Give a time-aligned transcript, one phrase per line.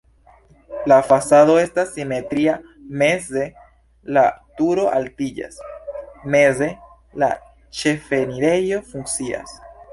[0.91, 2.55] La fasado estas simetria,
[3.03, 3.45] meze
[4.17, 4.25] la
[4.61, 5.61] turo altiĝas,
[6.37, 6.73] meze
[7.25, 7.33] la
[7.83, 9.59] ĉefenirejo funkcias.